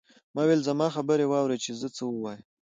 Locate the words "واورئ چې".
1.31-1.71